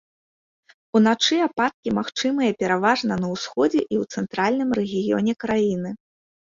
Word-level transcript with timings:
Уначы 0.99 1.37
ападкі 1.47 1.89
магчымыя 1.99 2.57
пераважна 2.65 3.13
на 3.25 3.33
ўсходзе 3.35 3.81
і 3.85 3.95
ў 4.01 4.19
цэнтральным 4.19 4.69
рэгіёне 4.83 5.33
краіны. 5.47 5.89